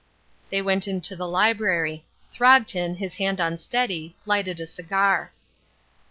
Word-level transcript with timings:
They 0.49 0.63
went 0.63 0.87
into 0.87 1.15
the 1.15 1.27
library. 1.27 2.05
Throgton, 2.31 2.95
his 2.95 3.13
hand 3.17 3.39
unsteady, 3.39 4.15
lighted 4.25 4.59
a 4.59 4.65
cigar. 4.65 5.31